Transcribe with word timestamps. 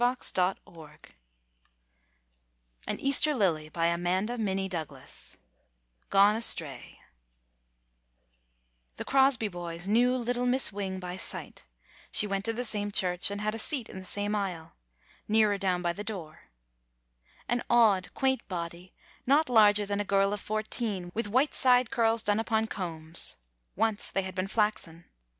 [95] 0.01 0.33
GONE 0.65 0.97
ASTRAY 2.87 3.69
GONE 3.69 3.69
ASTRAY 3.69 5.35
GONE 6.09 6.35
ASTRAY 6.35 6.97
T 6.99 6.99
he 8.97 9.03
Crosby 9.03 9.47
boys 9.47 9.87
knew 9.87 10.17
little 10.17 10.47
Miss 10.47 10.73
Wing 10.73 10.99
by 10.99 11.15
sight— 11.15 11.67
she 12.11 12.25
went 12.25 12.43
to 12.45 12.51
the 12.51 12.63
same 12.63 12.89
church, 12.91 13.29
and 13.29 13.41
had 13.41 13.53
a 13.53 13.59
seat 13.59 13.87
in 13.89 13.99
the 13.99 14.03
same 14.05 14.33
aisle, 14.33 14.73
nearer 15.27 15.59
down 15.59 15.83
by 15.83 15.93
the 15.93 16.03
door. 16.03 16.45
An 17.47 17.61
odd, 17.69 18.11
quaint 18.15 18.41
body, 18.47 18.95
not 19.27 19.49
larger 19.51 19.85
than 19.85 19.99
a 19.99 20.03
girl 20.03 20.33
of 20.33 20.41
fourteen, 20.41 21.11
with 21.13 21.27
white 21.27 21.53
side 21.53 21.91
curls 21.91 22.23
done 22.23 22.39
upon 22.39 22.65
combs— 22.65 23.35
once 23.85 24.09
they 24.09 24.23
had 24.23 24.33
been 24.33 24.47
flaxen. 24.47 25.05